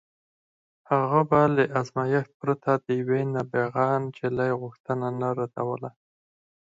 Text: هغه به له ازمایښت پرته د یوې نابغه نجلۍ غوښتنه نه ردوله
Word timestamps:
هغه 0.91 1.21
به 1.29 1.39
له 1.55 1.63
ازمایښت 1.81 2.31
پرته 2.41 2.71
د 2.85 2.87
یوې 2.99 3.21
نابغه 3.33 3.85
نجلۍ 4.03 4.51
غوښتنه 4.61 5.07
نه 5.19 5.29
ردوله 5.37 5.89